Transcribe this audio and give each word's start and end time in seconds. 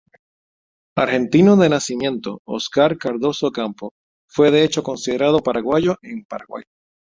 Argentino 0.97 1.57
de 1.57 1.69
nacimiento, 1.69 2.39
Oscar 2.47 2.97
Cardozo 2.97 3.45
Ocampo 3.49 3.93
fue, 4.27 4.49
de 4.49 4.63
hecho, 4.63 4.81
considerado 4.81 5.41
paraguayo 5.43 5.99
en 6.01 6.23
Paraguay. 6.25 6.63